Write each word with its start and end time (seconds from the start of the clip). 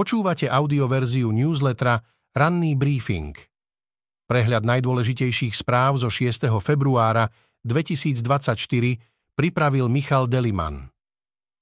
Počúvate 0.00 0.48
audioverziu 0.48 1.28
newslettera 1.28 2.00
Ranný 2.32 2.72
briefing. 2.72 3.36
Prehľad 4.24 4.64
najdôležitejších 4.64 5.52
správ 5.52 6.00
zo 6.00 6.08
6. 6.08 6.48
februára 6.64 7.28
2024 7.68 8.56
pripravil 9.36 9.92
Michal 9.92 10.24
Deliman. 10.24 10.88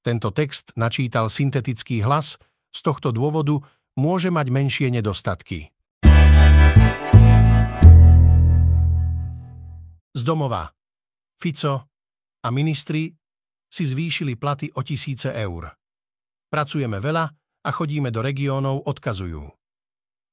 Tento 0.06 0.30
text 0.30 0.70
načítal 0.78 1.26
syntetický 1.26 1.98
hlas, 2.06 2.38
z 2.70 2.80
tohto 2.86 3.10
dôvodu 3.10 3.58
môže 3.98 4.30
mať 4.30 4.46
menšie 4.54 4.86
nedostatky. 4.94 5.74
Z 10.14 10.22
domova. 10.22 10.70
Fico 11.42 11.90
a 12.38 12.48
ministri 12.54 13.10
si 13.66 13.82
zvýšili 13.82 14.38
platy 14.38 14.70
o 14.78 14.86
tisíce 14.86 15.26
eur. 15.34 15.74
Pracujeme 16.46 17.02
veľa, 17.02 17.37
a 17.62 17.70
chodíme 17.74 18.12
do 18.14 18.22
regiónov, 18.22 18.86
odkazujú. 18.86 19.50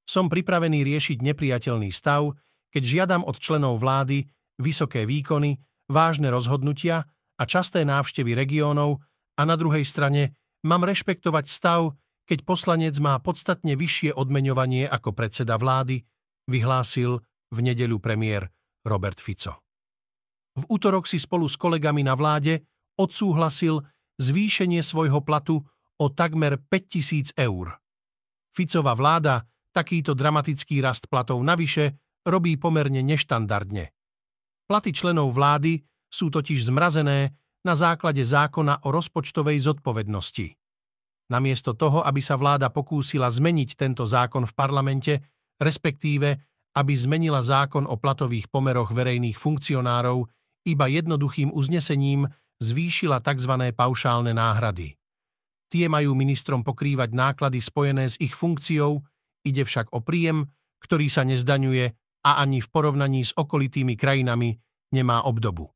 Som 0.05 0.29
pripravený 0.29 0.85
riešiť 0.85 1.25
nepriateľný 1.25 1.89
stav, 1.89 2.37
keď 2.69 2.83
žiadam 2.83 3.21
od 3.25 3.35
členov 3.41 3.81
vlády 3.81 4.29
vysoké 4.61 5.09
výkony, 5.09 5.57
vážne 5.89 6.29
rozhodnutia 6.29 7.05
a 7.35 7.43
časté 7.43 7.83
návštevy 7.83 8.37
regiónov 8.37 9.01
a 9.35 9.41
na 9.43 9.55
druhej 9.57 9.83
strane 9.83 10.37
mám 10.63 10.85
rešpektovať 10.85 11.45
stav, 11.49 11.93
keď 12.25 12.41
poslanec 12.41 12.95
má 13.01 13.17
podstatne 13.21 13.77
vyššie 13.77 14.17
odmeňovanie 14.17 14.89
ako 14.89 15.13
predseda 15.13 15.57
vlády, 15.61 16.01
vyhlásil 16.49 17.21
v 17.53 17.59
nedeľu 17.61 18.01
premiér 18.01 18.49
Robert 18.85 19.21
Fico. 19.21 19.61
V 20.55 20.63
útorok 20.71 21.05
si 21.05 21.19
spolu 21.19 21.45
s 21.45 21.59
kolegami 21.59 22.01
na 22.01 22.15
vláde 22.15 22.63
odsúhlasil 22.95 23.83
zvýšenie 24.17 24.79
svojho 24.79 25.19
platu 25.19 25.61
o 26.01 26.11
takmer 26.11 26.59
5000 26.59 27.35
eur. 27.39 27.75
Ficová 28.55 28.95
vláda 28.95 29.43
takýto 29.75 30.15
dramatický 30.15 30.79
rast 30.79 31.11
platov 31.11 31.43
navyše 31.43 31.99
robí 32.23 32.55
pomerne 32.55 33.03
neštandardne. 33.03 33.91
Platy 34.65 34.91
členov 34.95 35.35
vlády 35.35 35.83
sú 36.09 36.31
totiž 36.31 36.71
zmrazené 36.71 37.35
na 37.67 37.73
základe 37.75 38.23
zákona 38.23 38.87
o 38.87 38.89
rozpočtovej 38.89 39.61
zodpovednosti. 39.61 40.47
Namiesto 41.29 41.73
toho, 41.73 42.05
aby 42.05 42.21
sa 42.21 42.37
vláda 42.37 42.69
pokúsila 42.69 43.29
zmeniť 43.29 43.69
tento 43.73 44.05
zákon 44.05 44.45
v 44.45 44.53
parlamente, 44.53 45.13
respektíve 45.57 46.37
aby 46.75 46.93
zmenila 46.93 47.39
zákon 47.39 47.87
o 47.87 47.95
platových 47.95 48.51
pomeroch 48.51 48.91
verejných 48.91 49.39
funkcionárov, 49.39 50.27
iba 50.67 50.85
jednoduchým 50.91 51.55
uznesením 51.55 52.27
zvýšila 52.59 53.23
tzv. 53.23 53.71
paušálne 53.71 54.35
náhrady. 54.35 54.99
Tie 55.69 55.89
majú 55.89 56.13
ministrom 56.13 56.61
pokrývať 56.61 57.13
náklady 57.13 57.59
spojené 57.59 58.09
s 58.09 58.15
ich 58.21 58.37
funkciou, 58.37 59.01
ide 59.45 59.65
však 59.65 59.93
o 59.93 60.01
príjem, 60.01 60.45
ktorý 60.81 61.09
sa 61.09 61.25
nezdaňuje 61.25 61.85
a 62.25 62.31
ani 62.41 62.61
v 62.61 62.67
porovnaní 62.69 63.25
s 63.25 63.33
okolitými 63.33 63.97
krajinami 63.97 64.57
nemá 64.93 65.25
obdobu. 65.25 65.69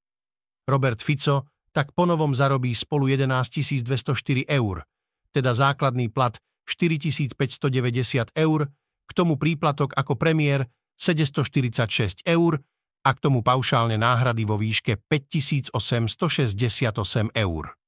Robert 0.70 1.02
Fico 1.02 1.50
tak 1.74 1.94
ponovom 1.94 2.34
zarobí 2.34 2.74
spolu 2.74 3.14
11 3.14 3.86
204 3.86 4.50
eur, 4.50 4.86
teda 5.34 5.54
základný 5.54 6.10
plat 6.10 6.38
4590 6.66 8.34
eur, 8.34 8.70
k 9.10 9.12
tomu 9.14 9.38
príplatok 9.42 9.94
ako 9.98 10.16
premiér 10.18 10.70
746 10.98 12.26
eur 12.30 12.62
a 13.06 13.14
k 13.16 13.20
tomu 13.24 13.42
paušálne 13.42 13.98
náhrady 13.98 14.46
vo 14.46 14.58
výške 14.60 14.98
5868 15.10 17.32
eur. 17.34 17.79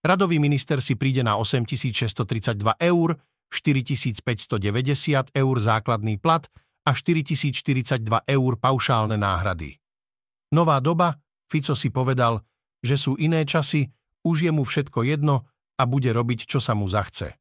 Radový 0.00 0.40
minister 0.40 0.80
si 0.80 0.96
príde 0.96 1.20
na 1.20 1.36
8632 1.36 2.56
eur, 2.80 3.20
4590 3.52 5.36
eur 5.36 5.56
základný 5.60 6.16
plat 6.16 6.48
a 6.88 6.96
4042 6.96 8.00
eur 8.08 8.52
paušálne 8.56 9.20
náhrady. 9.20 9.76
Nová 10.56 10.80
doba, 10.80 11.20
Fico 11.52 11.76
si 11.76 11.92
povedal, 11.92 12.40
že 12.80 12.96
sú 12.96 13.20
iné 13.20 13.44
časy, 13.44 13.92
už 14.24 14.48
je 14.48 14.50
mu 14.54 14.64
všetko 14.64 15.04
jedno 15.04 15.44
a 15.76 15.82
bude 15.84 16.08
robiť, 16.08 16.48
čo 16.48 16.64
sa 16.64 16.72
mu 16.72 16.88
zachce. 16.88 17.36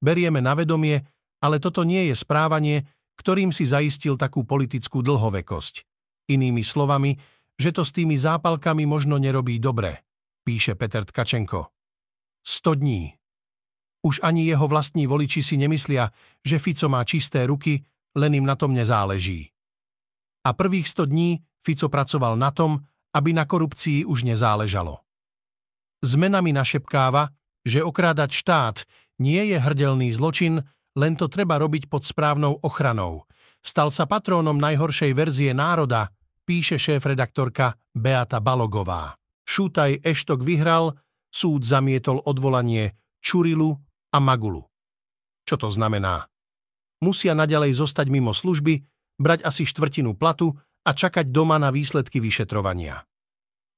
Berieme 0.00 0.40
na 0.40 0.56
vedomie, 0.56 0.96
ale 1.44 1.60
toto 1.60 1.84
nie 1.84 2.08
je 2.08 2.16
správanie, 2.16 2.88
ktorým 3.20 3.52
si 3.52 3.68
zaistil 3.68 4.16
takú 4.16 4.48
politickú 4.48 5.04
dlhovekosť. 5.04 5.84
Inými 6.32 6.64
slovami, 6.64 7.20
že 7.60 7.70
to 7.70 7.84
s 7.84 7.92
tými 7.92 8.16
zápalkami 8.16 8.88
možno 8.88 9.20
nerobí 9.20 9.60
dobre, 9.60 10.08
píše 10.40 10.72
Peter 10.72 11.04
Tkačenko. 11.04 11.81
100 12.42 12.74
dní. 12.74 13.14
Už 14.02 14.20
ani 14.22 14.46
jeho 14.50 14.66
vlastní 14.68 15.06
voliči 15.06 15.42
si 15.42 15.54
nemyslia, 15.54 16.10
že 16.42 16.58
Fico 16.58 16.90
má 16.90 17.06
čisté 17.06 17.46
ruky, 17.46 17.86
len 18.18 18.34
im 18.34 18.46
na 18.46 18.58
tom 18.58 18.74
nezáleží. 18.74 19.48
A 20.42 20.52
prvých 20.52 20.90
100 20.90 21.06
dní 21.06 21.38
Fico 21.62 21.86
pracoval 21.88 22.34
na 22.34 22.50
tom, 22.50 22.82
aby 23.14 23.30
na 23.30 23.46
korupcii 23.46 24.02
už 24.04 24.26
nezáležalo. 24.26 24.98
Zmenami 26.02 26.50
našepkáva, 26.50 27.30
že 27.62 27.86
okrádať 27.86 28.30
štát 28.34 28.76
nie 29.22 29.54
je 29.54 29.58
hrdelný 29.62 30.10
zločin, 30.10 30.66
len 30.98 31.14
to 31.14 31.30
treba 31.30 31.62
robiť 31.62 31.86
pod 31.86 32.02
správnou 32.02 32.58
ochranou. 32.58 33.22
Stal 33.62 33.94
sa 33.94 34.10
patrónom 34.10 34.58
najhoršej 34.58 35.14
verzie 35.14 35.54
národa, 35.54 36.10
píše 36.42 36.74
šéf-redaktorka 36.74 37.78
Beata 37.94 38.42
Balogová. 38.42 39.14
Šútaj 39.46 40.02
Eštok 40.02 40.42
vyhral, 40.42 40.98
súd 41.32 41.64
zamietol 41.64 42.20
odvolanie 42.22 42.92
Čurilu 43.24 43.80
a 44.12 44.18
Magulu. 44.20 44.68
Čo 45.48 45.56
to 45.56 45.68
znamená? 45.72 46.28
Musia 47.02 47.34
naďalej 47.34 47.74
zostať 47.74 48.06
mimo 48.12 48.30
služby, 48.30 48.84
brať 49.18 49.42
asi 49.42 49.66
štvrtinu 49.66 50.14
platu 50.14 50.54
a 50.86 50.90
čakať 50.94 51.32
doma 51.34 51.58
na 51.58 51.74
výsledky 51.74 52.22
vyšetrovania. 52.22 53.02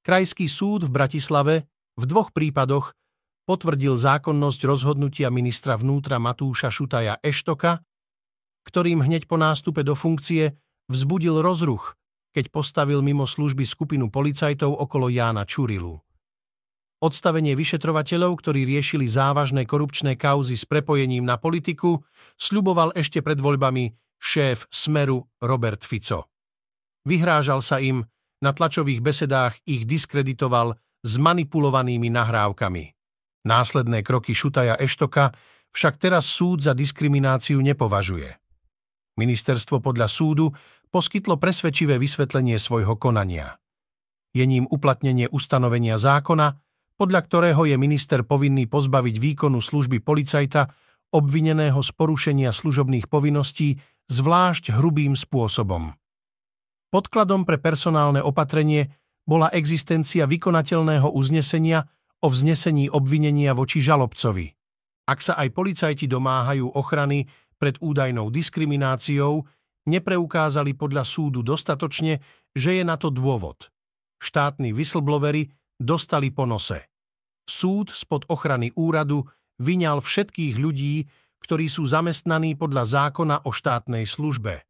Krajský 0.05 0.45
súd 0.45 0.85
v 0.85 0.93
Bratislave 0.93 1.55
v 1.97 2.05
dvoch 2.05 2.35
prípadoch 2.37 2.93
potvrdil 3.49 3.97
zákonnosť 3.97 4.61
rozhodnutia 4.69 5.33
ministra 5.33 5.81
vnútra 5.81 6.21
Matúša 6.21 6.69
Šutaja 6.69 7.17
Eštoka, 7.25 7.81
ktorým 8.69 9.01
hneď 9.01 9.25
po 9.25 9.41
nástupe 9.41 9.81
do 9.81 9.97
funkcie 9.97 10.53
vzbudil 10.93 11.41
rozruch, 11.41 11.97
keď 12.37 12.53
postavil 12.53 13.01
mimo 13.01 13.25
služby 13.25 13.65
skupinu 13.65 14.13
policajtov 14.13 14.77
okolo 14.77 15.09
Jána 15.09 15.49
Čurilu. 15.49 16.04
Odstavenie 17.03 17.59
vyšetrovateľov, 17.59 18.39
ktorí 18.39 18.63
riešili 18.69 19.11
závažné 19.11 19.67
korupčné 19.67 20.15
kauzy 20.15 20.55
s 20.55 20.65
prepojením 20.69 21.27
na 21.27 21.37
politiku, 21.37 22.03
sľuboval 22.39 22.95
ešte 22.95 23.21
pred 23.21 23.41
voľbami 23.41 23.91
šéf 24.21 24.71
Smeru 24.71 25.27
Robert 25.43 25.83
Fico. 25.85 26.31
Vyhrážal 27.05 27.61
sa 27.61 27.83
im, 27.83 28.01
na 28.41 28.53
tlačových 28.53 29.01
besedách 29.01 29.61
ich 29.69 29.85
diskreditoval 29.85 30.77
s 31.05 31.13
manipulovanými 31.21 32.09
nahrávkami. 32.09 32.85
Následné 33.45 34.01
kroky 34.01 34.33
Šutaja 34.33 34.81
Eštoka 34.81 35.37
však 35.77 36.01
teraz 36.01 36.25
súd 36.25 36.65
za 36.65 36.73
diskrimináciu 36.73 37.61
nepovažuje. 37.61 38.33
Ministerstvo 39.21 39.85
podľa 39.85 40.09
súdu 40.09 40.57
poskytlo 40.89 41.37
presvedčivé 41.37 42.01
vysvetlenie 42.01 42.57
svojho 42.57 42.97
konania. 42.97 43.61
Je 44.35 44.43
ním 44.49 44.65
uplatnenie 44.73 45.29
ustanovenia 45.31 46.01
zákona, 46.01 46.64
podľa 46.95 47.21
ktorého 47.27 47.63
je 47.67 47.77
minister 47.79 48.23
povinný 48.23 48.71
pozbaviť 48.71 49.15
výkonu 49.19 49.59
služby 49.59 49.99
policajta 50.03 50.71
obvineného 51.15 51.79
z 51.79 51.91
porušenia 51.95 52.51
služobných 52.51 53.07
povinností 53.07 53.79
zvlášť 54.11 54.75
hrubým 54.75 55.15
spôsobom. 55.15 55.95
Podkladom 56.91 57.43
pre 57.43 57.59
personálne 57.59 58.23
opatrenie 58.23 58.91
bola 59.27 59.51
existencia 59.51 60.29
vykonateľného 60.31 61.11
uznesenia 61.11 61.83
o 62.23 62.31
vznesení 62.31 62.87
obvinenia 62.93 63.57
voči 63.57 63.83
žalobcovi. 63.83 64.47
Ak 65.05 65.21
sa 65.21 65.37
aj 65.37 65.53
policajti 65.53 66.07
domáhajú 66.09 66.73
ochrany 66.73 67.29
pred 67.59 67.77
údajnou 67.81 68.33
diskrimináciou, 68.33 69.45
nepreukázali 69.91 70.73
podľa 70.73 71.05
súdu 71.05 71.45
dostatočne, 71.45 72.21
že 72.57 72.81
je 72.81 72.85
na 72.87 72.97
to 72.97 73.13
dôvod. 73.13 73.69
Štátni 74.23 74.73
whistleblowery 74.73 75.53
dostali 75.79 76.31
po 76.31 76.47
nose. 76.49 76.91
Súd 77.45 77.93
spod 77.93 78.25
ochrany 78.33 78.73
úradu 78.75 79.29
vyňal 79.61 80.01
všetkých 80.01 80.57
ľudí, 80.57 81.05
ktorí 81.45 81.69
sú 81.69 81.85
zamestnaní 81.85 82.57
podľa 82.57 82.85
zákona 82.89 83.37
o 83.45 83.53
štátnej 83.53 84.09
službe. 84.09 84.65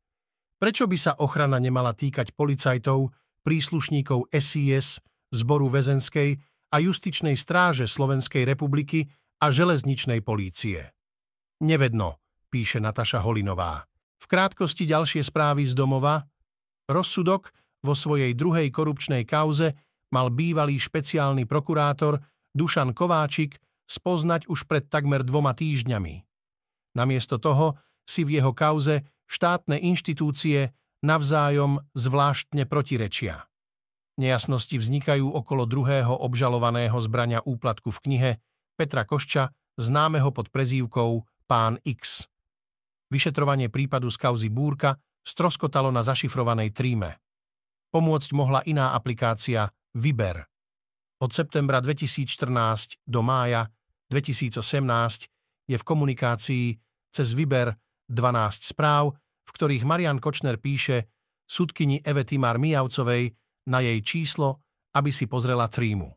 Prečo 0.58 0.90
by 0.90 0.98
sa 0.98 1.12
ochrana 1.22 1.62
nemala 1.62 1.94
týkať 1.94 2.34
policajtov, 2.34 3.14
príslušníkov 3.46 4.32
SIS, 4.34 4.98
Zboru 5.34 5.66
väzenskej 5.66 6.38
a 6.70 6.76
justičnej 6.82 7.34
stráže 7.38 7.86
Slovenskej 7.86 8.46
republiky 8.46 9.06
a 9.42 9.50
železničnej 9.50 10.22
polície? 10.22 10.94
Nevedno, 11.62 12.22
píše 12.50 12.82
Nataša 12.82 13.22
Holinová. 13.22 13.86
V 14.18 14.26
krátkosti 14.26 14.86
ďalšie 14.86 15.22
správy 15.22 15.66
z 15.68 15.74
domova. 15.78 16.26
Rozsudok 16.90 17.50
vo 17.84 17.94
svojej 17.94 18.32
druhej 18.32 18.72
korupčnej 18.72 19.28
kauze 19.28 19.74
mal 20.14 20.30
bývalý 20.30 20.78
špeciálny 20.78 21.42
prokurátor 21.50 22.22
Dušan 22.54 22.94
Kováčik 22.94 23.58
spoznať 23.90 24.46
už 24.46 24.70
pred 24.70 24.86
takmer 24.86 25.26
dvoma 25.26 25.58
týždňami. 25.58 26.22
Namiesto 26.94 27.42
toho 27.42 27.74
si 28.06 28.22
v 28.22 28.38
jeho 28.38 28.54
kauze 28.54 29.02
štátne 29.26 29.82
inštitúcie 29.82 30.70
navzájom 31.02 31.82
zvláštne 31.98 32.70
protirečia. 32.70 33.50
Nejasnosti 34.14 34.78
vznikajú 34.78 35.26
okolo 35.26 35.66
druhého 35.66 36.14
obžalovaného 36.14 36.94
zbrania 37.02 37.42
úplatku 37.42 37.90
v 37.90 38.02
knihe 38.06 38.30
Petra 38.78 39.02
Košča, 39.02 39.50
známeho 39.74 40.30
pod 40.30 40.54
prezývkou 40.54 41.26
Pán 41.50 41.82
X. 41.82 42.30
Vyšetrovanie 43.10 43.66
prípadu 43.66 44.06
z 44.14 44.16
kauzy 44.22 44.48
Búrka 44.54 45.02
stroskotalo 45.26 45.90
na 45.90 46.06
zašifrovanej 46.06 46.70
tríme. 46.70 47.18
Pomôcť 47.90 48.30
mohla 48.38 48.62
iná 48.70 48.94
aplikácia 48.94 49.66
Viber. 49.94 50.42
Od 51.22 51.30
septembra 51.30 51.78
2014 51.78 52.98
do 53.06 53.22
mája 53.22 53.70
2018 54.10 55.70
je 55.70 55.76
v 55.78 55.84
komunikácii 55.86 56.66
cez 57.14 57.28
Viber 57.32 57.70
12 58.10 58.74
správ, 58.74 59.14
v 59.46 59.50
ktorých 59.54 59.86
Marian 59.86 60.18
Kočner 60.18 60.58
píše 60.58 61.08
sudkyni 61.46 62.02
Evety 62.02 62.36
Mar 62.42 62.58
Mijavcovej 62.58 63.30
na 63.70 63.80
jej 63.80 64.02
číslo, 64.02 64.60
aby 64.98 65.14
si 65.14 65.30
pozrela 65.30 65.70
trímu. 65.70 66.10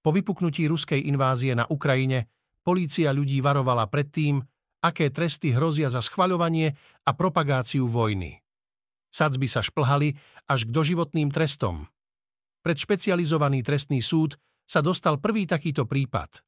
Po 0.00 0.10
vypuknutí 0.12 0.68
ruskej 0.68 1.08
invázie 1.08 1.56
na 1.56 1.64
Ukrajine 1.68 2.28
polícia 2.60 3.12
ľudí 3.12 3.40
varovala 3.40 3.88
pred 3.88 4.08
tým, 4.12 4.40
aké 4.80 5.12
tresty 5.12 5.52
hrozia 5.52 5.92
za 5.92 6.00
schvaľovanie 6.00 6.72
a 7.04 7.10
propagáciu 7.12 7.84
vojny. 7.84 8.40
Sadzby 9.12 9.48
sa 9.50 9.60
šplhali 9.60 10.16
až 10.48 10.68
k 10.68 10.70
doživotným 10.70 11.28
trestom. 11.28 11.88
Pred 12.60 12.76
špecializovaný 12.76 13.64
trestný 13.64 14.04
súd 14.04 14.36
sa 14.68 14.84
dostal 14.84 15.16
prvý 15.16 15.48
takýto 15.48 15.88
prípad. 15.88 16.44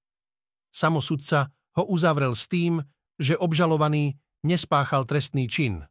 Samosudca 0.69 1.49
ho 1.81 1.89
uzavrel 1.89 2.37
s 2.37 2.45
tým, 2.53 2.85
že 3.17 3.33
obžalovaný 3.41 4.21
nespáchal 4.45 5.09
trestný 5.09 5.49
čin. 5.49 5.89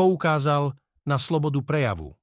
Poukázal 0.00 0.72
na 1.04 1.20
slobodu 1.20 1.60
prejavu. 1.60 2.16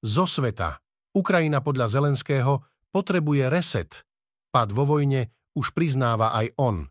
Zo 0.00 0.24
sveta. 0.24 0.80
Ukrajina 1.12 1.60
podľa 1.60 1.92
Zelenského 1.92 2.64
potrebuje 2.88 3.52
reset. 3.52 3.90
Pad 4.48 4.72
vo 4.72 4.88
vojne 4.88 5.28
už 5.52 5.76
priznáva 5.76 6.32
aj 6.32 6.56
on. 6.56 6.88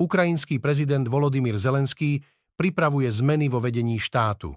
Ukrajinský 0.00 0.58
prezident 0.58 1.06
Volodymyr 1.06 1.54
Zelenský 1.54 2.18
pripravuje 2.58 3.06
zmeny 3.12 3.46
vo 3.46 3.62
vedení 3.62 4.00
štátu. 4.00 4.56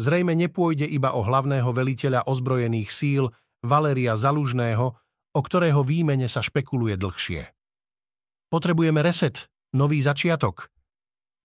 Zrejme 0.00 0.32
nepôjde 0.32 0.88
iba 0.88 1.12
o 1.12 1.20
hlavného 1.20 1.68
veliteľa 1.68 2.24
ozbrojených 2.24 2.88
síl 2.88 3.28
Valeria 3.60 4.16
Zalužného, 4.16 4.86
o 5.32 5.40
ktorého 5.40 5.80
výmene 5.84 6.28
sa 6.28 6.40
špekuluje 6.44 6.96
dlhšie. 6.96 7.42
Potrebujeme 8.52 9.00
reset, 9.00 9.48
nový 9.72 10.04
začiatok. 10.04 10.68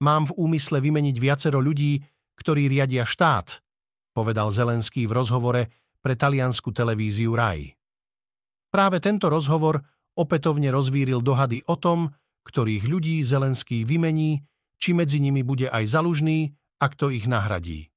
Mám 0.03 0.31
v 0.31 0.35
úmysle 0.35 0.83
vymeniť 0.83 1.15
viacero 1.17 1.63
ľudí, 1.63 2.03
ktorí 2.37 2.69
riadia 2.69 3.07
štát, 3.07 3.63
povedal 4.13 4.51
Zelenský 4.53 5.07
v 5.09 5.15
rozhovore 5.15 5.61
pre 6.03 6.13
taliansku 6.13 6.69
televíziu 6.75 7.33
RAI. 7.33 7.73
Práve 8.69 9.01
tento 9.01 9.31
rozhovor 9.31 9.81
opätovne 10.13 10.69
rozvíril 10.69 11.23
dohady 11.23 11.63
o 11.65 11.79
tom, 11.79 12.11
ktorých 12.45 12.83
ľudí 12.85 13.15
Zelenský 13.23 13.87
vymení, 13.87 14.43
či 14.77 14.93
medzi 14.93 15.17
nimi 15.17 15.41
bude 15.41 15.71
aj 15.71 15.97
zalužný 15.97 16.53
a 16.77 16.85
kto 16.91 17.09
ich 17.09 17.25
nahradí. 17.25 17.89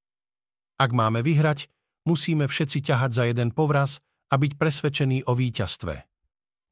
Ak 0.81 0.97
máme 0.97 1.21
vyhrať, 1.21 1.69
musíme 2.09 2.49
všetci 2.49 2.89
ťahať 2.89 3.11
za 3.13 3.25
jeden 3.29 3.53
povraz 3.53 4.01
a 4.33 4.41
byť 4.41 4.57
presvedčení 4.57 5.29
o 5.29 5.37
víťazstve. 5.37 6.09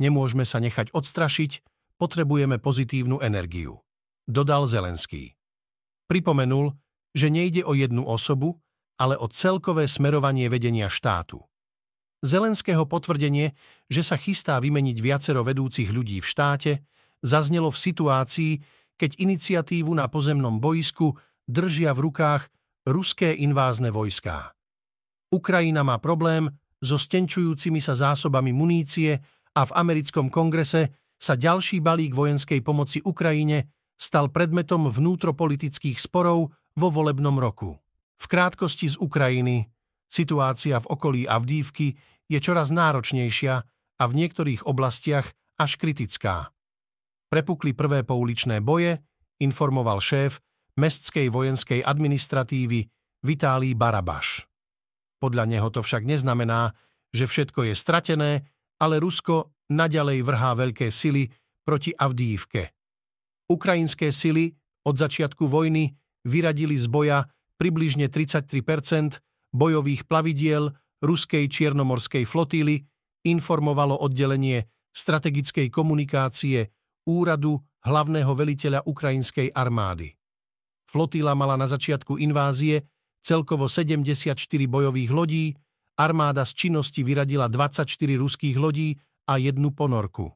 Nemôžeme 0.00 0.49
sa 0.49 0.64
nechať 0.64 0.96
odstrašiť, 0.96 1.60
potrebujeme 2.00 2.56
pozitívnu 2.56 3.20
energiu, 3.20 3.84
dodal 4.25 4.64
Zelenský. 4.64 5.37
Pripomenul, 6.08 6.72
že 7.12 7.28
nejde 7.28 7.69
o 7.69 7.76
jednu 7.76 8.00
osobu, 8.08 8.56
ale 8.96 9.20
o 9.20 9.28
celkové 9.28 9.84
smerovanie 9.84 10.49
vedenia 10.49 10.88
štátu. 10.88 11.44
Zelenského 12.25 12.88
potvrdenie, 12.88 13.52
že 13.93 14.00
sa 14.00 14.16
chystá 14.16 14.56
vymeniť 14.58 14.96
viacero 15.05 15.44
vedúcich 15.44 15.93
ľudí 15.93 16.25
v 16.25 16.26
štáte, 16.26 16.72
zaznelo 17.20 17.69
v 17.69 17.78
situácii, 17.78 18.52
keď 18.96 19.20
iniciatívu 19.20 19.93
na 19.93 20.08
pozemnom 20.08 20.58
boisku 20.58 21.14
držia 21.46 21.93
v 21.93 22.10
rukách 22.10 22.50
ruské 22.88 23.37
invázne 23.37 23.93
vojská. 23.93 24.56
Ukrajina 25.29 25.85
má 25.85 26.00
problém 26.00 26.49
so 26.81 26.96
stenčujúcimi 26.96 27.85
sa 27.85 27.93
zásobami 27.93 28.55
munície 28.55 29.12
a 29.52 29.61
v 29.69 29.73
americkom 29.76 30.32
kongrese 30.32 31.12
sa 31.19 31.35
ďalší 31.37 31.85
balík 31.85 32.17
vojenskej 32.17 32.64
pomoci 32.64 33.05
Ukrajine 33.05 33.69
stal 33.99 34.31
predmetom 34.31 34.88
vnútropolitických 34.88 35.99
sporov 35.99 36.55
vo 36.79 36.88
volebnom 36.88 37.35
roku. 37.37 37.75
V 38.19 38.25
krátkosti 38.31 38.94
z 38.94 38.96
Ukrajiny 39.02 39.67
situácia 40.06 40.79
v 40.79 40.87
okolí 40.88 41.23
Avdívky 41.26 41.99
je 42.31 42.38
čoraz 42.38 42.70
náročnejšia 42.70 43.55
a 43.99 44.05
v 44.06 44.12
niektorých 44.14 44.64
oblastiach 44.64 45.34
až 45.58 45.70
kritická. 45.75 46.55
Prepukli 47.29 47.75
prvé 47.75 48.06
pouličné 48.06 48.62
boje, 48.62 49.02
informoval 49.43 49.99
šéf 49.99 50.38
mestskej 50.78 51.26
vojenskej 51.28 51.82
administratívy 51.82 52.86
Vitálí 53.26 53.75
Barabaš. 53.75 54.46
Podľa 55.19 55.50
neho 55.50 55.69
to 55.75 55.82
však 55.82 56.06
neznamená, 56.06 56.70
že 57.10 57.26
všetko 57.26 57.66
je 57.66 57.75
stratené, 57.75 58.30
ale 58.78 59.02
Rusko 59.02 59.50
naďalej 59.75 60.22
vrhá 60.22 60.54
veľké 60.54 60.94
sily 60.94 61.26
proti 61.66 61.90
Avdívke. 61.90 62.70
Ukrajinské 63.50 64.14
sily 64.14 64.54
od 64.86 64.94
začiatku 64.94 65.50
vojny 65.50 65.98
vyradili 66.22 66.78
z 66.78 66.86
boja 66.86 67.26
približne 67.58 68.06
33% 68.06 69.19
bojových 69.50 70.06
plavidiel 70.06 70.70
ruskej 71.02 71.50
čiernomorskej 71.50 72.22
flotíly 72.22 72.86
informovalo 73.26 73.98
oddelenie 73.98 74.62
strategickej 74.94 75.69
komunikácie 75.74 76.70
úradu 77.08 77.58
hlavného 77.82 78.32
veliteľa 78.34 78.86
ukrajinskej 78.86 79.50
armády. 79.50 80.18
Flotila 80.88 81.37
mala 81.37 81.61
na 81.61 81.69
začiatku 81.69 82.17
invázie 82.17 82.88
celkovo 83.20 83.69
74 83.69 84.32
bojových 84.64 85.11
lodí, 85.12 85.52
armáda 86.00 86.49
z 86.49 86.67
činnosti 86.67 87.05
vyradila 87.05 87.52
24 87.52 87.85
ruských 88.17 88.56
lodí 88.56 88.96
a 89.29 89.37
jednu 89.37 89.76
ponorku. 89.76 90.32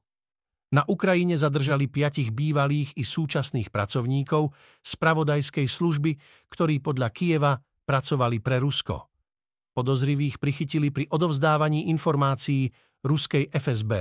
Na 0.72 0.84
Ukrajine 0.88 1.36
zadržali 1.36 1.88
piatich 1.88 2.32
bývalých 2.32 2.96
i 2.96 3.04
súčasných 3.04 3.68
pracovníkov 3.68 4.52
spravodajskej 4.84 5.68
služby, 5.68 6.16
ktorí 6.48 6.80
podľa 6.80 7.08
Kieva 7.12 7.52
pracovali 7.84 8.40
pre 8.40 8.60
Rusko. 8.60 9.08
Podozrivých 9.72 10.36
prichytili 10.36 10.92
pri 10.92 11.08
odovzdávaní 11.12 11.88
informácií 11.92 12.72
ruskej 13.04 13.52
FSB. 13.52 13.92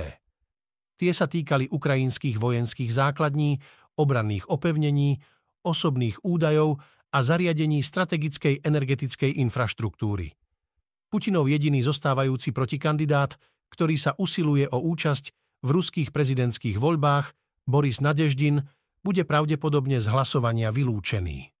Tie 0.96 1.12
sa 1.12 1.28
týkali 1.28 1.68
ukrajinských 1.72 2.36
vojenských 2.36 2.92
základní, 2.92 3.60
obranných 3.96 4.48
opevnení, 4.48 5.20
osobných 5.62 6.22
údajov 6.26 6.82
a 7.12 7.18
zariadení 7.20 7.82
strategickej 7.82 8.62
energetickej 8.62 9.40
infraštruktúry. 9.42 10.34
Putinov 11.12 11.48
jediný 11.48 11.84
zostávajúci 11.84 12.56
protikandidát, 12.56 13.36
ktorý 13.68 14.00
sa 14.00 14.16
usiluje 14.16 14.64
o 14.68 14.80
účasť 14.80 15.24
v 15.62 15.68
ruských 15.70 16.10
prezidentských 16.10 16.80
voľbách 16.80 17.36
Boris 17.68 18.02
Nadeždin 18.02 18.64
bude 19.04 19.22
pravdepodobne 19.22 19.98
z 20.02 20.06
hlasovania 20.10 20.74
vylúčený. 20.74 21.52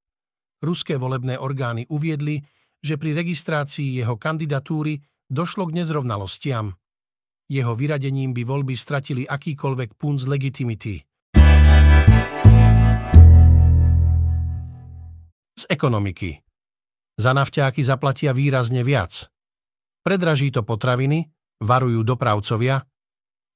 Ruské 0.62 0.94
volebné 0.94 1.38
orgány 1.38 1.86
uviedli, 1.90 2.42
že 2.82 2.98
pri 2.98 3.14
registrácii 3.14 4.02
jeho 4.02 4.18
kandidatúry 4.18 4.98
došlo 5.30 5.70
k 5.70 5.82
nezrovnalostiam. 5.82 6.74
Jeho 7.50 7.74
vyradením 7.76 8.32
by 8.32 8.42
voľby 8.46 8.74
stratili 8.78 9.22
akýkoľvek 9.26 9.98
punc 9.98 10.24
legitimity. 10.26 11.02
Z 15.52 15.68
ekonomiky. 15.68 16.40
Za 17.20 17.36
nafťáky 17.36 17.84
zaplatia 17.84 18.32
výrazne 18.32 18.80
viac. 18.80 19.28
Predraží 20.00 20.48
to 20.50 20.64
potraviny, 20.64 21.28
varujú 21.60 22.02
dopravcovia, 22.02 22.82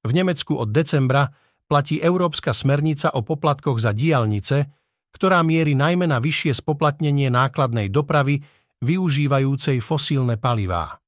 v 0.07 0.11
Nemecku 0.13 0.55
od 0.55 0.71
decembra 0.71 1.27
platí 1.67 1.99
Európska 1.99 2.55
smernica 2.55 3.11
o 3.11 3.25
poplatkoch 3.27 3.83
za 3.83 3.91
diálnice, 3.91 4.71
ktorá 5.11 5.43
mierí 5.43 5.75
najmä 5.75 6.07
na 6.07 6.23
vyššie 6.23 6.63
spoplatnenie 6.63 7.27
nákladnej 7.27 7.91
dopravy 7.91 8.39
využívajúcej 8.79 9.83
fosílne 9.83 10.39
palivá. 10.39 11.01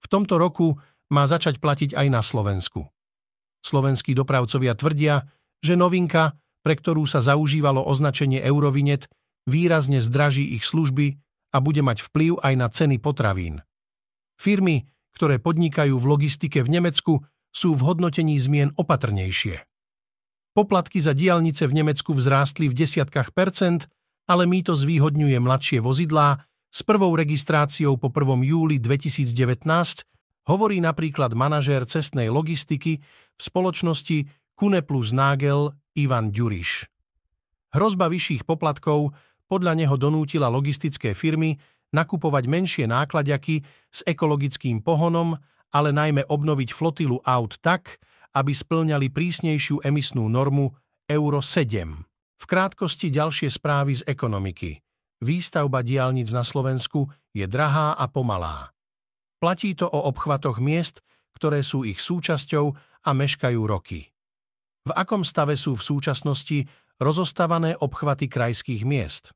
V 0.00 0.06
tomto 0.08 0.40
roku 0.40 0.78
má 1.12 1.28
začať 1.28 1.60
platiť 1.60 1.92
aj 1.92 2.06
na 2.08 2.22
Slovensku. 2.24 2.88
Slovenskí 3.62 4.16
dopravcovia 4.16 4.72
tvrdia, 4.78 5.28
že 5.60 5.76
novinka, 5.76 6.34
pre 6.62 6.78
ktorú 6.78 7.04
sa 7.04 7.20
zaužívalo 7.20 7.84
označenie 7.84 8.40
Eurovinet, 8.40 9.10
výrazne 9.46 9.98
zdraží 9.98 10.54
ich 10.54 10.66
služby 10.66 11.18
a 11.52 11.60
bude 11.60 11.82
mať 11.84 12.02
vplyv 12.08 12.40
aj 12.40 12.54
na 12.56 12.68
ceny 12.70 12.96
potravín. 13.02 13.60
Firmy, 14.40 14.88
ktoré 15.12 15.38
podnikajú 15.38 15.94
v 15.98 16.08
logistike 16.08 16.64
v 16.64 16.72
Nemecku, 16.80 17.20
sú 17.52 17.76
v 17.76 17.84
hodnotení 17.84 18.40
zmien 18.40 18.72
opatrnejšie. 18.80 19.60
Poplatky 20.52 21.00
za 21.00 21.12
diálnice 21.12 21.68
v 21.68 21.84
Nemecku 21.84 22.12
vzrástli 22.16 22.68
v 22.68 22.76
desiatkách 22.76 23.32
percent, 23.32 23.88
ale 24.28 24.48
mýto 24.48 24.72
zvýhodňuje 24.72 25.36
mladšie 25.40 25.78
vozidlá 25.84 26.44
s 26.72 26.80
prvou 26.80 27.12
registráciou 27.12 28.00
po 28.00 28.08
1. 28.08 28.48
júli 28.48 28.80
2019, 28.80 29.28
hovorí 30.48 30.80
napríklad 30.80 31.36
manažér 31.36 31.84
cestnej 31.84 32.32
logistiky 32.32 33.00
v 33.36 33.40
spoločnosti 33.40 34.28
Kune 34.56 34.80
plus 34.80 35.12
Nagel 35.12 35.76
Ivan 35.96 36.32
Ďuriš. 36.32 36.88
Hrozba 37.72 38.08
vyšších 38.12 38.44
poplatkov 38.44 39.16
podľa 39.52 39.76
neho 39.76 40.00
donútila 40.00 40.48
logistické 40.48 41.12
firmy 41.12 41.60
nakupovať 41.92 42.48
menšie 42.48 42.84
nákladiaky 42.88 43.60
s 43.92 44.00
ekologickým 44.08 44.80
pohonom, 44.80 45.36
ale 45.68 45.92
najmä 45.92 46.24
obnoviť 46.24 46.72
flotilu 46.72 47.20
aut 47.20 47.60
tak, 47.60 48.00
aby 48.32 48.56
splňali 48.56 49.12
prísnejšiu 49.12 49.84
emisnú 49.84 50.24
normu 50.32 50.72
Euro 51.04 51.44
7. 51.44 51.84
V 52.40 52.44
krátkosti 52.48 53.12
ďalšie 53.12 53.52
správy 53.52 54.00
z 54.00 54.02
ekonomiky. 54.08 54.80
Výstavba 55.20 55.84
diálnic 55.84 56.32
na 56.32 56.48
Slovensku 56.48 57.12
je 57.36 57.44
drahá 57.44 57.92
a 57.92 58.08
pomalá. 58.08 58.72
Platí 59.36 59.76
to 59.76 59.84
o 59.84 60.08
obchvatoch 60.08 60.64
miest, 60.64 61.04
ktoré 61.36 61.60
sú 61.60 61.84
ich 61.84 62.00
súčasťou 62.00 62.72
a 63.04 63.10
meškajú 63.12 63.60
roky. 63.68 64.08
V 64.88 64.90
akom 64.96 65.22
stave 65.22 65.54
sú 65.60 65.76
v 65.76 65.84
súčasnosti 65.84 66.58
rozostavané 66.98 67.76
obchvaty 67.78 68.26
krajských 68.26 68.82
miest? 68.88 69.30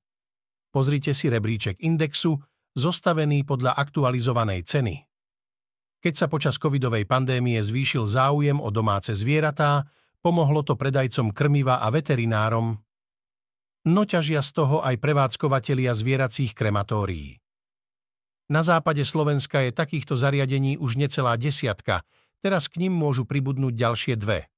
Pozrite 0.76 1.16
si 1.16 1.32
rebríček 1.32 1.80
indexu, 1.80 2.36
zostavený 2.76 3.48
podľa 3.48 3.80
aktualizovanej 3.80 4.60
ceny. 4.68 4.94
Keď 6.04 6.12
sa 6.12 6.28
počas 6.28 6.60
covidovej 6.60 7.08
pandémie 7.08 7.56
zvýšil 7.64 8.04
záujem 8.04 8.60
o 8.60 8.68
domáce 8.68 9.16
zvieratá, 9.16 9.88
pomohlo 10.20 10.60
to 10.60 10.76
predajcom 10.76 11.32
krmiva 11.32 11.80
a 11.80 11.88
veterinárom, 11.88 12.76
no 13.88 14.02
ťažia 14.04 14.44
z 14.44 14.50
toho 14.52 14.84
aj 14.84 15.00
prevádzkovateľia 15.00 15.96
zvieracích 15.96 16.52
krematórií. 16.52 17.40
Na 18.52 18.60
západe 18.60 19.00
Slovenska 19.08 19.64
je 19.64 19.72
takýchto 19.72 20.12
zariadení 20.12 20.76
už 20.76 21.00
necelá 21.00 21.40
desiatka, 21.40 22.04
teraz 22.44 22.68
k 22.68 22.84
ním 22.84 22.92
môžu 22.92 23.24
pribudnúť 23.24 23.72
ďalšie 23.72 24.14
dve. 24.20 24.52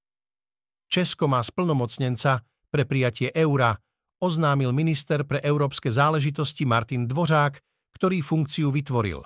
Česko 0.90 1.30
má 1.30 1.38
splnomocnenca 1.46 2.42
pre 2.74 2.82
prijatie 2.82 3.30
eura, 3.38 3.78
oznámil 4.18 4.74
minister 4.74 5.22
pre 5.22 5.38
európske 5.42 5.90
záležitosti 5.90 6.66
Martin 6.66 7.06
Dvořák, 7.06 7.58
ktorý 7.94 8.22
funkciu 8.22 8.70
vytvoril. 8.70 9.22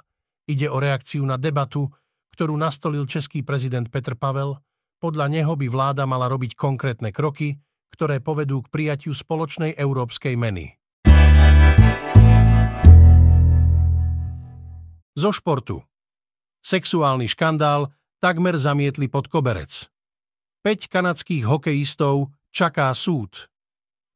Ide 0.48 0.68
o 0.68 0.80
reakciu 0.80 1.24
na 1.24 1.36
debatu, 1.36 1.88
ktorú 2.32 2.56
nastolil 2.56 3.04
český 3.04 3.44
prezident 3.44 3.88
Petr 3.92 4.16
Pavel, 4.16 4.56
podľa 5.02 5.26
neho 5.28 5.52
by 5.58 5.66
vláda 5.66 6.06
mala 6.06 6.30
robiť 6.30 6.54
konkrétne 6.54 7.10
kroky, 7.10 7.58
ktoré 7.92 8.22
povedú 8.24 8.64
k 8.64 8.70
prijatiu 8.72 9.12
spoločnej 9.12 9.76
európskej 9.76 10.38
meny. 10.38 10.78
Zo 15.12 15.28
športu. 15.28 15.84
Sexuálny 16.64 17.28
škandál 17.28 17.92
takmer 18.22 18.56
zamietli 18.56 19.12
pod 19.12 19.28
koberec. 19.28 19.92
5 20.64 20.88
kanadských 20.88 21.44
hokejistov 21.44 22.32
čaká 22.48 22.88
súd. 22.96 23.51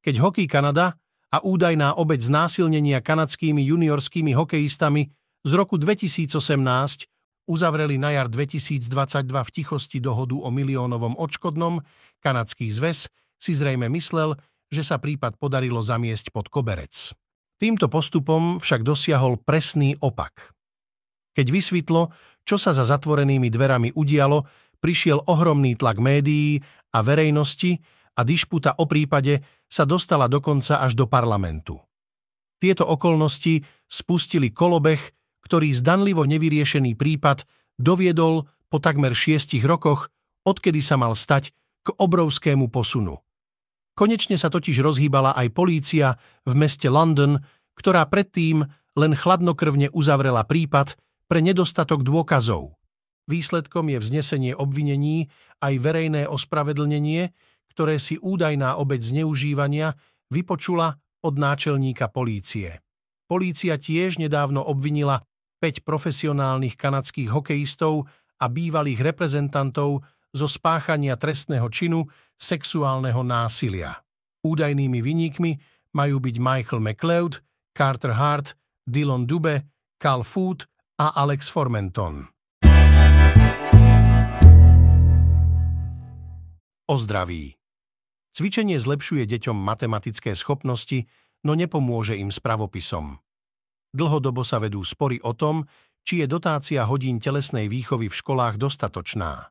Keď 0.07 0.23
Hokej 0.23 0.47
Kanada 0.47 0.95
a 1.35 1.43
údajná 1.43 1.99
obeď 1.99 2.31
znásilnenia 2.31 3.03
kanadskými 3.03 3.59
juniorskými 3.59 4.39
hokejistami 4.39 5.11
z 5.43 5.51
roku 5.59 5.83
2018 5.83 6.31
uzavreli 7.51 7.99
na 7.99 8.15
jar 8.15 8.31
2022 8.31 8.87
v 9.27 9.51
tichosti 9.51 9.99
dohodu 9.99 10.39
o 10.39 10.47
miliónovom 10.55 11.19
odškodnom, 11.19 11.83
kanadský 12.23 12.71
zväz 12.71 13.11
si 13.35 13.53
zrejme 13.59 13.91
myslel, 13.99 14.39
že 14.71 14.87
sa 14.87 15.03
prípad 15.03 15.43
podarilo 15.43 15.83
zamiesť 15.83 16.31
pod 16.31 16.55
koberec. 16.55 17.11
Týmto 17.59 17.91
postupom 17.91 18.63
však 18.63 18.87
dosiahol 18.87 19.43
presný 19.43 19.99
opak. 19.99 20.55
Keď 21.35 21.47
vysvetlo, 21.51 22.15
čo 22.47 22.55
sa 22.55 22.71
za 22.71 22.87
zatvorenými 22.87 23.51
dverami 23.51 23.91
udialo, 23.99 24.47
prišiel 24.79 25.27
ohromný 25.27 25.75
tlak 25.75 25.99
médií 25.99 26.63
a 26.95 27.03
verejnosti 27.03 27.83
a 28.17 28.23
dišputa 28.23 28.79
o 28.79 28.87
prípade 28.87 29.43
sa 29.67 29.85
dostala 29.85 30.31
dokonca 30.31 30.79
až 30.81 30.95
do 30.95 31.11
parlamentu. 31.11 31.79
Tieto 32.57 32.89
okolnosti 32.89 33.61
spustili 33.87 34.55
kolobeh 34.55 35.17
ktorý 35.47 35.71
zdanlivo 35.71 36.27
nevyriešený 36.27 36.99
prípad 36.99 37.47
doviedol 37.79 38.51
po 38.67 38.83
takmer 38.83 39.15
šiestich 39.15 39.63
rokoch, 39.63 40.11
odkedy 40.43 40.83
sa 40.83 40.99
mal 40.99 41.15
stať 41.15 41.55
k 41.87 41.95
obrovskému 41.95 42.67
posunu. 42.67 43.23
Konečne 43.95 44.35
sa 44.35 44.51
totiž 44.51 44.83
rozhýbala 44.83 45.39
aj 45.39 45.55
polícia 45.55 46.19
v 46.43 46.53
meste 46.59 46.91
London, 46.91 47.39
ktorá 47.79 48.03
predtým 48.11 48.67
len 48.99 49.15
chladnokrvne 49.15 49.95
uzavrela 49.95 50.43
prípad 50.43 50.99
pre 51.31 51.39
nedostatok 51.39 52.03
dôkazov. 52.03 52.75
Výsledkom 53.31 53.87
je 53.87 53.99
vznesenie 54.03 54.53
obvinení 54.59 55.31
aj 55.63 55.79
verejné 55.79 56.27
ospravedlnenie, 56.27 57.31
ktoré 57.76 58.00
si 58.00 58.16
údajná 58.16 58.80
obec 58.80 59.04
zneužívania 59.04 59.92
vypočula 60.33 60.97
od 61.21 61.37
náčelníka 61.37 62.09
polície. 62.09 62.80
Polícia 63.28 63.76
tiež 63.76 64.16
nedávno 64.16 64.64
obvinila 64.64 65.21
5 65.61 65.85
profesionálnych 65.85 66.73
kanadských 66.80 67.28
hokejistov 67.28 68.09
a 68.40 68.49
bývalých 68.49 69.12
reprezentantov 69.12 70.09
zo 70.33 70.47
spáchania 70.49 71.21
trestného 71.21 71.68
činu 71.68 72.09
sexuálneho 72.40 73.21
násilia. 73.21 73.92
Údajnými 74.40 75.04
vyníkmi 75.04 75.52
majú 75.92 76.16
byť 76.16 76.37
Michael 76.40 76.80
McLeod, 76.80 77.45
Carter 77.76 78.16
Hart, 78.16 78.56
Dylan 78.88 79.28
Dube, 79.28 79.68
Cal 80.00 80.25
Food 80.25 80.64
a 80.97 81.12
Alex 81.12 81.52
Formenton. 81.52 82.25
O 86.87 86.97
zdraví. 86.97 87.66
Cvičenie 88.37 88.76
zlepšuje 88.76 89.25
deťom 89.25 89.57
matematické 89.57 90.37
schopnosti, 90.37 91.09
no 91.40 91.57
nepomôže 91.57 92.21
im 92.21 92.28
s 92.28 92.37
pravopisom. 92.37 93.16
Dlhodobo 93.97 94.45
sa 94.45 94.61
vedú 94.61 94.85
spory 94.85 95.16
o 95.25 95.33
tom, 95.33 95.64
či 96.05 96.21
je 96.21 96.28
dotácia 96.28 96.85
hodín 96.85 97.16
telesnej 97.16 97.64
výchovy 97.73 98.12
v 98.12 98.19
školách 98.21 98.61
dostatočná. 98.61 99.49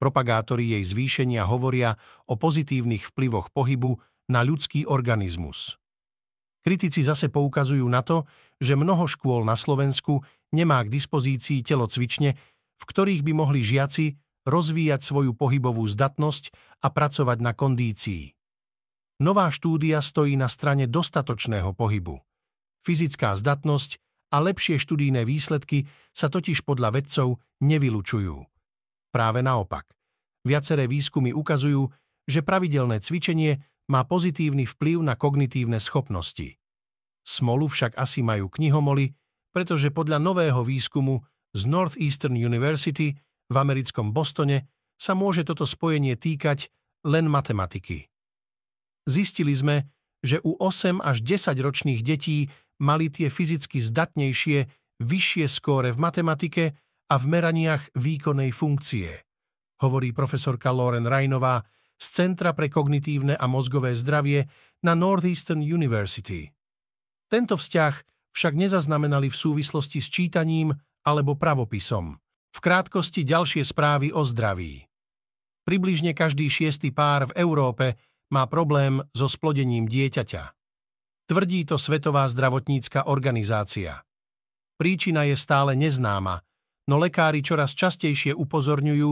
Propagátori 0.00 0.72
jej 0.72 0.88
zvýšenia 0.88 1.44
hovoria 1.44 2.00
o 2.24 2.40
pozitívnych 2.40 3.12
vplyvoch 3.12 3.52
pohybu 3.52 4.00
na 4.32 4.40
ľudský 4.40 4.88
organizmus. 4.88 5.76
Kritici 6.64 7.04
zase 7.04 7.28
poukazujú 7.28 7.84
na 7.92 8.00
to, 8.00 8.24
že 8.56 8.72
mnoho 8.72 9.04
škôl 9.04 9.44
na 9.44 9.52
Slovensku 9.52 10.24
nemá 10.56 10.80
k 10.80 10.88
dispozícii 10.96 11.60
telocvične, 11.60 12.32
v 12.72 12.84
ktorých 12.88 13.20
by 13.20 13.32
mohli 13.36 13.60
žiaci 13.60 14.16
rozvíjať 14.48 15.04
svoju 15.04 15.36
pohybovú 15.36 15.84
zdatnosť 15.84 16.56
a 16.80 16.88
pracovať 16.88 17.38
na 17.44 17.52
kondícii. 17.52 18.32
Nová 19.20 19.52
štúdia 19.52 20.00
stojí 20.00 20.38
na 20.40 20.48
strane 20.48 20.88
dostatočného 20.88 21.76
pohybu. 21.76 22.16
Fyzická 22.86 23.36
zdatnosť 23.36 24.00
a 24.32 24.40
lepšie 24.40 24.80
študijné 24.80 25.28
výsledky 25.28 25.84
sa 26.16 26.32
totiž 26.32 26.64
podľa 26.64 26.96
vedcov 26.96 27.36
nevylučujú. 27.60 28.36
Práve 29.12 29.40
naopak. 29.44 29.84
Viaceré 30.46 30.88
výskumy 30.88 31.34
ukazujú, 31.34 31.90
že 32.28 32.40
pravidelné 32.44 33.02
cvičenie 33.04 33.60
má 33.88 34.04
pozitívny 34.04 34.68
vplyv 34.68 35.00
na 35.00 35.16
kognitívne 35.16 35.80
schopnosti. 35.80 36.56
Smolu 37.24 37.68
však 37.68 37.96
asi 37.96 38.24
majú 38.24 38.48
knihomoly, 38.52 39.12
pretože 39.52 39.92
podľa 39.92 40.20
nového 40.22 40.60
výskumu 40.64 41.24
z 41.56 41.64
Northeastern 41.66 42.36
University 42.36 43.16
v 43.48 43.56
americkom 43.56 44.12
Bostone 44.12 44.68
sa 44.98 45.16
môže 45.16 45.44
toto 45.44 45.64
spojenie 45.64 46.14
týkať 46.18 46.68
len 47.06 47.30
matematiky. 47.30 48.08
Zistili 49.08 49.56
sme, 49.56 49.88
že 50.20 50.42
u 50.42 50.58
8 50.58 51.00
až 51.00 51.22
10 51.22 51.56
ročných 51.56 52.00
detí 52.04 52.50
mali 52.82 53.08
tie 53.08 53.30
fyzicky 53.30 53.78
zdatnejšie 53.78 54.68
vyššie 54.98 55.46
skóre 55.46 55.94
v 55.94 55.98
matematike 55.98 56.64
a 57.08 57.14
v 57.16 57.24
meraniach 57.30 57.88
výkonnej 57.96 58.50
funkcie, 58.52 59.08
hovorí 59.80 60.12
profesorka 60.12 60.74
Lauren 60.74 61.06
Rainová 61.06 61.62
z 61.98 62.06
Centra 62.14 62.52
pre 62.52 62.68
kognitívne 62.68 63.34
a 63.34 63.46
mozgové 63.48 63.94
zdravie 63.94 64.46
na 64.84 64.92
Northeastern 64.94 65.62
University. 65.62 66.50
Tento 67.30 67.56
vzťah 67.58 67.94
však 68.34 68.54
nezaznamenali 68.54 69.32
v 69.32 69.40
súvislosti 69.40 69.98
s 69.98 70.08
čítaním 70.12 70.70
alebo 71.02 71.34
pravopisom. 71.34 72.14
V 72.54 72.58
krátkosti 72.58 73.22
ďalšie 73.22 73.62
správy 73.62 74.12
o 74.12 74.24
zdraví. 74.24 74.88
Približne 75.68 76.16
každý 76.16 76.48
šiestý 76.48 76.90
pár 76.90 77.28
v 77.28 77.36
Európe 77.44 78.00
má 78.32 78.48
problém 78.48 79.04
so 79.12 79.28
splodením 79.28 79.84
dieťaťa. 79.88 80.56
Tvrdí 81.28 81.68
to 81.68 81.76
Svetová 81.76 82.24
zdravotnícka 82.24 83.04
organizácia. 83.12 84.00
Príčina 84.80 85.28
je 85.28 85.36
stále 85.36 85.76
neznáma, 85.76 86.40
no 86.88 86.96
lekári 86.96 87.44
čoraz 87.44 87.76
častejšie 87.76 88.32
upozorňujú, 88.32 89.10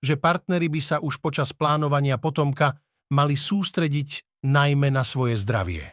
že 0.00 0.14
partnery 0.16 0.72
by 0.72 0.80
sa 0.80 0.96
už 1.02 1.20
počas 1.20 1.52
plánovania 1.52 2.16
potomka 2.16 2.78
mali 3.12 3.36
sústrediť 3.36 4.40
najmä 4.48 4.88
na 4.88 5.04
svoje 5.04 5.36
zdravie. 5.36 5.92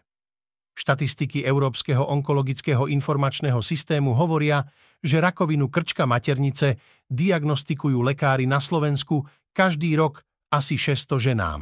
Štatistiky 0.75 1.43
Európskeho 1.43 2.03
onkologického 2.03 2.87
informačného 2.91 3.59
systému 3.63 4.15
hovoria, 4.15 4.63
že 5.03 5.23
rakovinu 5.23 5.67
krčka 5.67 6.05
maternice 6.05 6.79
diagnostikujú 7.09 7.99
lekári 8.01 8.45
na 8.45 8.61
Slovensku 8.61 9.25
každý 9.55 9.95
rok 9.95 10.23
asi 10.51 10.75
600 10.79 11.31
ženám. 11.31 11.61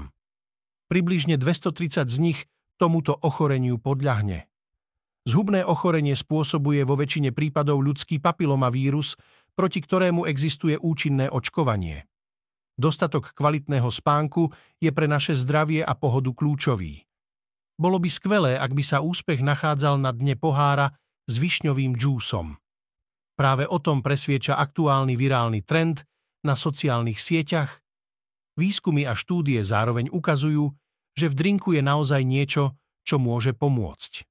Približne 0.90 1.40
230 1.40 2.10
z 2.10 2.18
nich 2.22 2.40
tomuto 2.78 3.16
ochoreniu 3.22 3.80
podľahne. 3.80 4.50
Zhubné 5.24 5.64
ochorenie 5.64 6.20
spôsobuje 6.20 6.84
vo 6.84 7.00
väčšine 7.00 7.32
prípadov 7.32 7.80
ľudský 7.80 8.20
papilomavírus, 8.20 9.16
proti 9.56 9.80
ktorému 9.80 10.28
existuje 10.28 10.76
účinné 10.76 11.32
očkovanie. 11.32 12.04
Dostatok 12.76 13.32
kvalitného 13.38 13.88
spánku 13.88 14.50
je 14.82 14.90
pre 14.90 15.06
naše 15.06 15.38
zdravie 15.38 15.86
a 15.86 15.94
pohodu 15.94 16.34
kľúčový. 16.34 17.06
Bolo 17.78 18.02
by 18.02 18.10
skvelé, 18.10 18.54
ak 18.58 18.74
by 18.74 18.84
sa 18.84 19.06
úspech 19.06 19.40
nachádzal 19.46 20.02
na 20.02 20.10
dne 20.12 20.34
pohára 20.36 20.94
s 21.30 21.40
višňovým 21.40 21.96
džúsom. 21.96 22.58
Práve 23.34 23.66
o 23.66 23.82
tom 23.82 24.06
presvieča 24.06 24.56
aktuálny 24.58 25.18
virálny 25.18 25.66
trend 25.66 26.06
na 26.46 26.54
sociálnych 26.54 27.18
sieťach. 27.18 27.82
Výskumy 28.54 29.10
a 29.10 29.18
štúdie 29.18 29.62
zároveň 29.66 30.14
ukazujú, 30.14 30.70
že 31.18 31.26
v 31.30 31.38
drinku 31.38 31.74
je 31.74 31.82
naozaj 31.82 32.22
niečo, 32.22 32.78
čo 33.02 33.18
môže 33.18 33.58
pomôcť. 33.58 34.30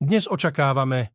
Dnes 0.00 0.24
očakávame 0.30 1.12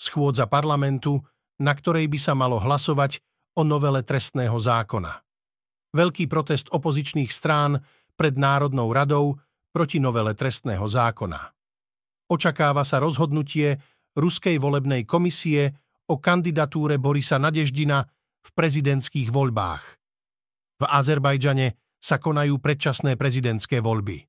schôdza 0.00 0.48
parlamentu, 0.48 1.20
na 1.60 1.72
ktorej 1.72 2.08
by 2.08 2.18
sa 2.20 2.32
malo 2.32 2.60
hlasovať 2.60 3.20
o 3.56 3.64
novele 3.64 4.04
trestného 4.04 4.56
zákona 4.56 5.26
veľký 5.96 6.28
protest 6.28 6.68
opozičných 6.68 7.32
strán 7.32 7.80
pred 8.20 8.36
Národnou 8.36 8.92
radou 8.92 9.40
proti 9.72 9.96
novele 9.96 10.36
trestného 10.36 10.84
zákona. 10.84 11.55
Očakáva 12.26 12.82
sa 12.82 12.98
rozhodnutie 12.98 13.78
Ruskej 14.18 14.58
volebnej 14.58 15.06
komisie 15.06 15.76
o 16.10 16.18
kandidatúre 16.18 16.98
Borisa 16.98 17.38
Nadeždina 17.38 18.02
v 18.42 18.48
prezidentských 18.54 19.30
voľbách. 19.30 19.82
V 20.76 20.84
Azerbajdžane 20.84 21.78
sa 22.02 22.16
konajú 22.18 22.58
predčasné 22.58 23.14
prezidentské 23.14 23.78
voľby. 23.82 24.26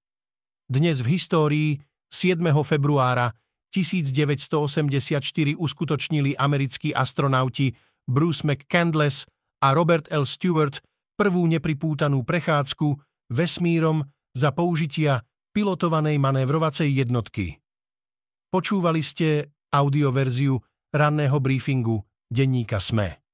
Dnes 0.68 1.02
v 1.02 1.08
histórii 1.18 1.70
7. 2.10 2.40
februára 2.64 3.34
1984 3.74 5.22
uskutočnili 5.58 6.34
americkí 6.40 6.96
astronauti 6.96 7.76
Bruce 8.08 8.48
McCandless 8.48 9.28
a 9.62 9.76
Robert 9.76 10.08
L. 10.14 10.24
Stewart 10.24 10.80
prvú 11.20 11.50
nepripútanú 11.50 12.24
prechádzku 12.24 12.94
vesmírom 13.34 14.06
za 14.38 14.54
použitia 14.54 15.26
pilotovanej 15.52 16.22
manévrovacej 16.22 16.94
jednotky. 16.94 17.58
Počúvali 18.48 19.04
ste 19.04 19.52
audioverziu 19.72 20.56
ranného 20.96 21.38
briefingu 21.44 22.00
denníka 22.32 22.80
SME. 22.80 23.27